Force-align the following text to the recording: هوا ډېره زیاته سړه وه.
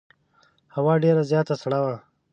هوا 0.75 0.93
ډېره 1.03 1.23
زیاته 1.31 1.55
سړه 1.61 1.79
وه. 1.83 1.95